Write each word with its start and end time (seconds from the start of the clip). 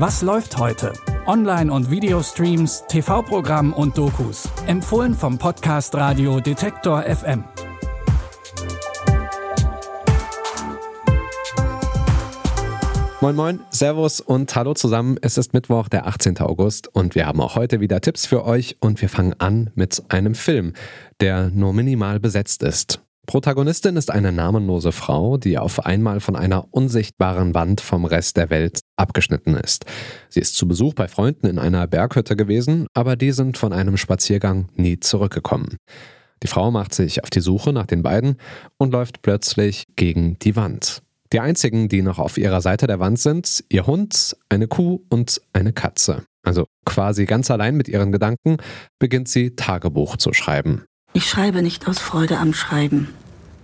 Was 0.00 0.22
läuft 0.22 0.56
heute? 0.58 0.92
Online- 1.26 1.72
und 1.72 1.90
Videostreams, 1.90 2.84
TV-Programm 2.86 3.72
und 3.72 3.98
Dokus. 3.98 4.48
Empfohlen 4.68 5.12
vom 5.12 5.38
Podcast 5.38 5.92
Radio 5.96 6.38
Detektor 6.38 7.02
FM. 7.02 7.42
Moin 13.20 13.34
Moin, 13.34 13.58
Servus 13.70 14.20
und 14.20 14.54
Hallo 14.54 14.74
zusammen. 14.74 15.16
Es 15.20 15.36
ist 15.36 15.52
Mittwoch, 15.52 15.88
der 15.88 16.06
18. 16.06 16.38
August 16.38 16.86
und 16.94 17.16
wir 17.16 17.26
haben 17.26 17.40
auch 17.40 17.56
heute 17.56 17.80
wieder 17.80 18.00
Tipps 18.00 18.24
für 18.24 18.44
euch 18.44 18.76
und 18.78 19.02
wir 19.02 19.08
fangen 19.08 19.34
an 19.40 19.70
mit 19.74 20.00
einem 20.10 20.36
Film, 20.36 20.74
der 21.18 21.50
nur 21.50 21.72
minimal 21.72 22.20
besetzt 22.20 22.62
ist. 22.62 23.00
Protagonistin 23.28 23.96
ist 23.96 24.10
eine 24.10 24.32
namenlose 24.32 24.90
Frau, 24.90 25.36
die 25.36 25.58
auf 25.58 25.84
einmal 25.84 26.18
von 26.20 26.34
einer 26.34 26.66
unsichtbaren 26.70 27.54
Wand 27.54 27.82
vom 27.82 28.06
Rest 28.06 28.38
der 28.38 28.48
Welt 28.48 28.80
abgeschnitten 28.96 29.54
ist. 29.54 29.84
Sie 30.30 30.40
ist 30.40 30.56
zu 30.56 30.66
Besuch 30.66 30.94
bei 30.94 31.08
Freunden 31.08 31.46
in 31.46 31.58
einer 31.58 31.86
Berghütte 31.86 32.36
gewesen, 32.36 32.86
aber 32.94 33.16
die 33.16 33.32
sind 33.32 33.58
von 33.58 33.74
einem 33.74 33.98
Spaziergang 33.98 34.68
nie 34.76 34.98
zurückgekommen. 34.98 35.76
Die 36.42 36.46
Frau 36.46 36.70
macht 36.70 36.94
sich 36.94 37.22
auf 37.22 37.28
die 37.28 37.42
Suche 37.42 37.74
nach 37.74 37.84
den 37.84 38.02
beiden 38.02 38.36
und 38.78 38.92
läuft 38.92 39.20
plötzlich 39.20 39.84
gegen 39.94 40.38
die 40.38 40.56
Wand. 40.56 41.02
Die 41.30 41.40
einzigen, 41.40 41.90
die 41.90 42.00
noch 42.00 42.18
auf 42.18 42.38
ihrer 42.38 42.62
Seite 42.62 42.86
der 42.86 42.98
Wand 42.98 43.18
sind, 43.18 43.62
ihr 43.68 43.86
Hund, 43.86 44.38
eine 44.48 44.68
Kuh 44.68 45.04
und 45.10 45.42
eine 45.52 45.74
Katze. 45.74 46.24
Also 46.42 46.64
quasi 46.86 47.26
ganz 47.26 47.50
allein 47.50 47.76
mit 47.76 47.88
ihren 47.88 48.10
Gedanken 48.10 48.56
beginnt 48.98 49.28
sie 49.28 49.54
Tagebuch 49.54 50.16
zu 50.16 50.32
schreiben. 50.32 50.86
Ich 51.18 51.28
schreibe 51.28 51.62
nicht 51.62 51.88
aus 51.88 51.98
Freude 51.98 52.38
am 52.38 52.54
Schreiben. 52.54 53.08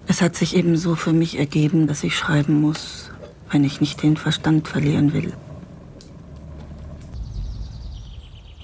Es 0.08 0.20
hat 0.22 0.34
sich 0.34 0.56
ebenso 0.56 0.96
für 0.96 1.12
mich 1.12 1.38
ergeben, 1.38 1.86
dass 1.86 2.02
ich 2.02 2.16
schreiben 2.16 2.60
muss, 2.60 3.12
wenn 3.48 3.62
ich 3.62 3.80
nicht 3.80 4.02
den 4.02 4.16
Verstand 4.16 4.66
verlieren 4.66 5.12
will. 5.12 5.32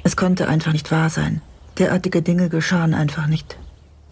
Es 0.02 0.16
konnte 0.16 0.48
einfach 0.48 0.72
nicht 0.72 0.90
wahr 0.90 1.08
sein. 1.08 1.40
Derartige 1.78 2.20
Dinge 2.20 2.48
geschahen 2.48 2.92
einfach 2.92 3.28
nicht. 3.28 3.58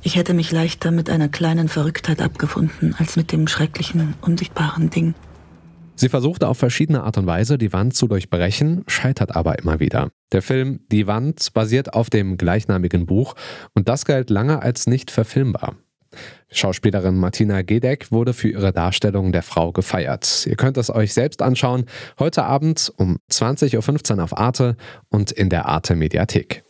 Ich 0.02 0.14
hätte 0.14 0.32
mich 0.32 0.52
leichter 0.52 0.92
mit 0.92 1.10
einer 1.10 1.28
kleinen 1.28 1.68
Verrücktheit 1.68 2.22
abgefunden, 2.22 2.94
als 3.00 3.16
mit 3.16 3.32
dem 3.32 3.48
schrecklichen, 3.48 4.14
unsichtbaren 4.20 4.90
Ding. 4.90 5.14
Sie 5.98 6.08
versuchte 6.08 6.46
auf 6.46 6.56
verschiedene 6.56 7.02
Art 7.02 7.18
und 7.18 7.26
Weise, 7.26 7.58
die 7.58 7.72
Wand 7.72 7.92
zu 7.92 8.06
durchbrechen, 8.06 8.84
scheitert 8.86 9.34
aber 9.34 9.58
immer 9.58 9.80
wieder. 9.80 10.10
Der 10.30 10.42
Film 10.42 10.78
Die 10.92 11.08
Wand 11.08 11.52
basiert 11.54 11.92
auf 11.92 12.08
dem 12.08 12.36
gleichnamigen 12.36 13.04
Buch 13.04 13.34
und 13.74 13.88
das 13.88 14.04
galt 14.04 14.30
lange 14.30 14.62
als 14.62 14.86
nicht 14.86 15.10
verfilmbar. 15.10 15.74
Schauspielerin 16.52 17.16
Martina 17.16 17.62
Gedeck 17.62 18.12
wurde 18.12 18.32
für 18.32 18.48
ihre 18.48 18.72
Darstellung 18.72 19.32
der 19.32 19.42
Frau 19.42 19.72
gefeiert. 19.72 20.46
Ihr 20.46 20.54
könnt 20.54 20.76
es 20.76 20.88
euch 20.88 21.12
selbst 21.12 21.42
anschauen, 21.42 21.86
heute 22.20 22.44
Abend 22.44 22.92
um 22.96 23.18
20.15 23.32 24.18
Uhr 24.18 24.22
auf 24.22 24.38
Arte 24.38 24.76
und 25.08 25.32
in 25.32 25.50
der 25.50 25.66
Arte 25.66 25.96
Mediathek. 25.96 26.62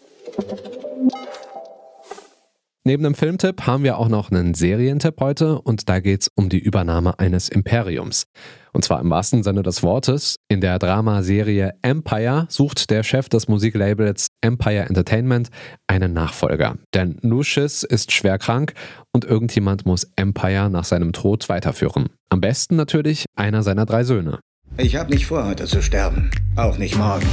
Neben 2.89 3.03
dem 3.03 3.15
Filmtipp 3.15 3.67
haben 3.67 3.85
wir 3.85 3.99
auch 3.99 4.09
noch 4.09 4.31
einen 4.31 4.55
Serientipp 4.55 5.21
heute 5.21 5.61
und 5.61 5.91
da 5.91 6.01
geht 6.01 6.23
es 6.23 6.31
um 6.35 6.49
die 6.49 6.59
Übernahme 6.59 7.19
eines 7.19 7.51
Imperiums. 7.51 8.25
Und 8.73 8.83
zwar 8.83 9.03
im 9.03 9.11
wahrsten 9.11 9.43
Sinne 9.43 9.63
des 9.63 9.83
Wortes. 9.83 10.37
In 10.49 10.63
der 10.63 10.79
Dramaserie 10.79 11.75
Empire 11.83 12.47
sucht 12.49 12.89
der 12.89 13.03
Chef 13.03 13.29
des 13.29 13.47
Musiklabels 13.47 14.29
Empire 14.41 14.87
Entertainment 14.89 15.51
einen 15.87 16.15
Nachfolger. 16.15 16.79
Denn 16.95 17.19
Lucius 17.21 17.83
ist 17.83 18.11
schwer 18.13 18.39
krank 18.39 18.73
und 19.13 19.27
irgendjemand 19.27 19.85
muss 19.85 20.11
Empire 20.17 20.71
nach 20.71 20.85
seinem 20.85 21.13
Tod 21.13 21.51
weiterführen. 21.51 22.09
Am 22.31 22.41
besten 22.41 22.77
natürlich 22.77 23.27
einer 23.37 23.63
seiner 23.63 23.85
drei 23.85 24.03
Söhne. 24.03 24.39
Ich 24.79 24.97
habe 24.97 25.11
nicht 25.11 25.27
vor, 25.27 25.45
heute 25.45 25.67
zu 25.67 25.83
sterben. 25.83 26.31
Auch 26.57 26.79
nicht 26.79 26.97
morgen. 26.97 27.27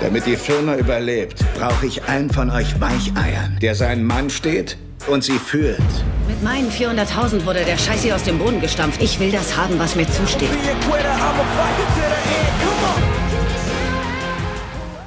Damit 0.00 0.26
die 0.26 0.34
Firma 0.34 0.74
überlebt, 0.74 1.44
brauche 1.56 1.86
ich 1.86 2.02
einen 2.04 2.30
von 2.30 2.50
euch 2.50 2.80
Weicheiern, 2.80 3.58
der 3.62 3.76
seinen 3.76 4.04
Mann 4.04 4.28
steht 4.28 4.76
und 5.06 5.24
sie 5.24 5.38
führt. 5.38 5.78
Mit 6.26 6.42
meinen 6.42 6.70
400.000 6.70 7.46
wurde 7.46 7.64
der 7.64 7.78
Scheiß 7.78 8.02
hier 8.02 8.14
aus 8.14 8.24
dem 8.24 8.38
Boden 8.38 8.60
gestampft. 8.60 9.02
Ich 9.02 9.18
will 9.20 9.30
das 9.30 9.56
haben, 9.56 9.78
was 9.78 9.96
mir 9.96 10.06
zusteht. 10.08 10.50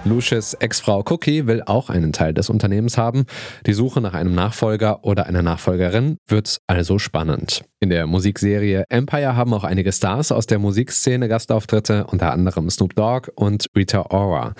Lucius 0.03 0.55
Ex-Frau 0.55 1.03
Cookie 1.09 1.45
will 1.45 1.61
auch 1.65 1.89
einen 1.89 2.11
Teil 2.11 2.33
des 2.33 2.49
Unternehmens 2.49 2.97
haben. 2.97 3.25
Die 3.67 3.73
Suche 3.73 4.01
nach 4.01 4.13
einem 4.13 4.33
Nachfolger 4.33 5.03
oder 5.03 5.27
einer 5.27 5.43
Nachfolgerin 5.43 6.17
wird 6.27 6.57
also 6.67 6.97
spannend. 6.97 7.63
In 7.79 7.89
der 7.89 8.07
Musikserie 8.07 8.83
Empire 8.89 9.35
haben 9.35 9.53
auch 9.53 9.63
einige 9.63 9.91
Stars 9.91 10.31
aus 10.31 10.47
der 10.47 10.59
Musikszene 10.59 11.27
Gastauftritte, 11.27 12.07
unter 12.07 12.31
anderem 12.33 12.69
Snoop 12.69 12.95
Dogg 12.95 13.29
und 13.35 13.67
Rita 13.75 14.07
Ora. 14.09 14.53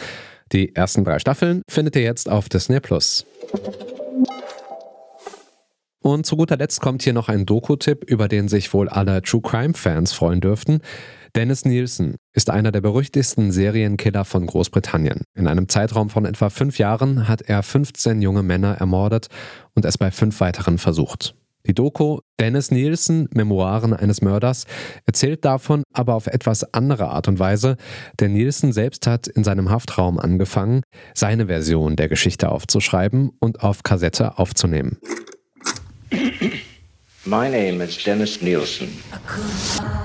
Die 0.52 0.76
ersten 0.76 1.04
drei 1.04 1.18
Staffeln 1.18 1.64
findet 1.70 1.96
ihr 1.96 2.04
jetzt 2.04 2.30
auf 2.30 2.48
Disney 2.48 2.80
Plus. 2.80 3.26
Und 6.12 6.26
zu 6.26 6.36
guter 6.36 6.58
Letzt 6.58 6.82
kommt 6.82 7.04
hier 7.04 7.14
noch 7.14 7.30
ein 7.30 7.46
Doku-Tipp, 7.46 8.04
über 8.04 8.28
den 8.28 8.50
sich 8.50 8.74
wohl 8.74 8.90
alle 8.90 9.22
True 9.22 9.40
Crime-Fans 9.42 10.12
freuen 10.12 10.42
dürften. 10.42 10.82
Dennis 11.38 11.64
Nielsen 11.64 12.18
ist 12.34 12.50
einer 12.50 12.74
der 12.74 12.82
berüchtigsten 12.82 13.54
Serienkiller 13.54 14.26
von 14.26 14.46
Großbritannien. 14.46 15.22
In 15.36 15.48
einem 15.48 15.70
Zeitraum 15.70 16.10
von 16.10 16.26
etwa 16.26 16.50
fünf 16.50 16.80
Jahren 16.80 17.30
hat 17.30 17.44
er 17.44 17.64
15 17.64 18.22
junge 18.22 18.44
Männer 18.44 18.74
ermordet 18.74 19.28
und 19.74 19.86
es 19.86 19.98
bei 19.98 20.12
fünf 20.12 20.42
weiteren 20.42 20.80
versucht. 20.80 21.34
Die 21.66 21.74
Doku 21.74 22.20
Dennis 22.42 22.72
Nielsen, 22.72 23.30
Memoiren 23.34 23.94
eines 23.94 24.22
Mörders, 24.22 24.66
erzählt 25.06 25.46
davon 25.46 25.84
aber 25.94 26.16
auf 26.16 26.28
etwas 26.28 26.74
andere 26.74 27.08
Art 27.08 27.30
und 27.30 27.40
Weise, 27.40 27.78
denn 28.20 28.34
Nielsen 28.34 28.74
selbst 28.74 29.08
hat 29.08 29.28
in 29.28 29.46
seinem 29.46 29.70
Haftraum 29.70 30.20
angefangen, 30.20 30.82
seine 31.14 31.46
Version 31.46 31.96
der 31.96 32.10
Geschichte 32.10 32.50
aufzuschreiben 32.50 33.32
und 33.40 33.64
auf 33.64 33.84
Kassette 33.84 34.40
aufzunehmen. 34.40 34.98
My 37.26 37.48
name 37.48 37.82
is 37.82 38.04
Dennis 38.04 38.42
Nielsen. 38.42 38.90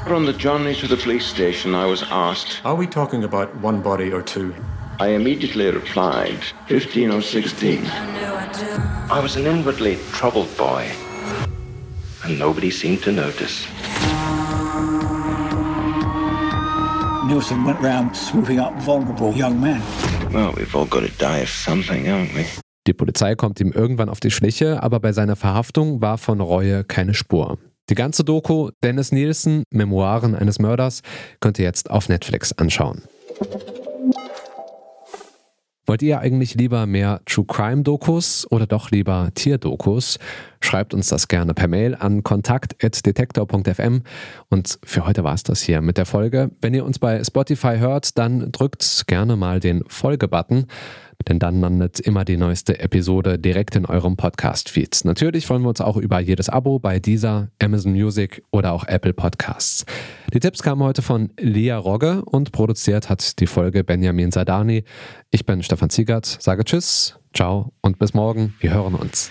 On 0.06 0.26
the 0.26 0.34
journey 0.34 0.74
to 0.74 0.86
the 0.86 0.98
police 0.98 1.24
station, 1.24 1.74
I 1.74 1.86
was 1.86 2.02
asked, 2.02 2.60
Are 2.62 2.74
we 2.74 2.86
talking 2.86 3.24
about 3.24 3.56
one 3.56 3.80
body 3.80 4.12
or 4.12 4.20
two? 4.20 4.54
I 5.00 5.08
immediately 5.08 5.70
replied, 5.70 6.44
15 6.68 7.10
or 7.10 7.22
16. 7.22 7.86
I 7.86 9.18
was 9.22 9.36
an 9.36 9.46
inwardly 9.46 9.96
troubled 10.12 10.54
boy, 10.58 10.92
and 12.22 12.38
nobody 12.38 12.70
seemed 12.70 13.02
to 13.04 13.12
notice. 13.12 13.66
Nielsen 17.26 17.64
went 17.64 17.80
round 17.80 18.14
swooping 18.14 18.60
up 18.60 18.74
vulnerable 18.82 19.32
young 19.32 19.58
men. 19.58 19.80
Well, 20.34 20.52
we've 20.52 20.76
all 20.76 20.84
got 20.84 21.00
to 21.00 21.12
die 21.12 21.38
of 21.38 21.48
something, 21.48 22.04
haven't 22.04 22.34
we? 22.34 22.46
Die 22.86 22.94
Polizei 22.94 23.34
kommt 23.34 23.60
ihm 23.60 23.72
irgendwann 23.72 24.08
auf 24.08 24.20
die 24.20 24.30
Schliche, 24.30 24.82
aber 24.82 25.00
bei 25.00 25.12
seiner 25.12 25.34
Verhaftung 25.34 26.00
war 26.00 26.18
von 26.18 26.40
Reue 26.40 26.84
keine 26.84 27.14
Spur. 27.14 27.58
Die 27.90 27.94
ganze 27.94 28.24
Doku 28.24 28.70
Dennis 28.82 29.12
Nielsen, 29.12 29.64
Memoiren 29.70 30.34
eines 30.34 30.58
Mörders, 30.58 31.02
könnt 31.40 31.58
ihr 31.58 31.64
jetzt 31.64 31.90
auf 31.90 32.08
Netflix 32.08 32.52
anschauen. 32.52 33.02
Wollt 35.86 36.02
ihr 36.02 36.18
eigentlich 36.18 36.54
lieber 36.54 36.86
mehr 36.86 37.20
True 37.26 37.44
Crime 37.46 37.82
Dokus 37.82 38.46
oder 38.50 38.66
doch 38.66 38.90
lieber 38.90 39.30
Tierdokus? 39.34 40.18
Schreibt 40.60 40.94
uns 40.94 41.08
das 41.08 41.28
gerne 41.28 41.54
per 41.54 41.68
Mail 41.68 41.94
an 41.94 42.22
kontakt.detektor.fm. 42.22 44.02
Und 44.48 44.78
für 44.84 45.06
heute 45.06 45.24
war 45.24 45.34
es 45.34 45.42
das 45.42 45.62
hier 45.62 45.80
mit 45.80 45.98
der 45.98 46.06
Folge. 46.06 46.50
Wenn 46.60 46.74
ihr 46.74 46.84
uns 46.84 46.98
bei 46.98 47.22
Spotify 47.22 47.78
hört, 47.78 48.18
dann 48.18 48.52
drückt 48.52 49.04
gerne 49.06 49.36
mal 49.36 49.60
den 49.60 49.82
Folge-Button 49.88 50.66
denn 51.28 51.38
dann 51.38 51.60
landet 51.60 52.00
immer 52.00 52.24
die 52.24 52.36
neueste 52.36 52.78
Episode 52.78 53.38
direkt 53.38 53.76
in 53.76 53.86
eurem 53.86 54.16
Podcast-Feed. 54.16 55.04
Natürlich 55.04 55.46
freuen 55.46 55.62
wir 55.62 55.68
uns 55.68 55.80
auch 55.80 55.96
über 55.96 56.20
jedes 56.20 56.48
Abo 56.48 56.78
bei 56.78 56.98
dieser, 56.98 57.48
Amazon 57.60 57.92
Music 57.92 58.42
oder 58.50 58.72
auch 58.72 58.84
Apple 58.86 59.12
Podcasts. 59.12 59.84
Die 60.32 60.40
Tipps 60.40 60.62
kamen 60.62 60.82
heute 60.82 61.02
von 61.02 61.32
Lia 61.38 61.78
Rogge 61.78 62.22
und 62.24 62.52
produziert 62.52 63.08
hat 63.08 63.40
die 63.40 63.46
Folge 63.46 63.84
Benjamin 63.84 64.30
Sadani. 64.30 64.84
Ich 65.30 65.46
bin 65.46 65.62
Stefan 65.62 65.90
Ziegert, 65.90 66.26
sage 66.26 66.64
Tschüss, 66.64 67.18
ciao 67.34 67.72
und 67.80 67.98
bis 67.98 68.14
morgen. 68.14 68.54
Wir 68.60 68.74
hören 68.74 68.94
uns. 68.94 69.30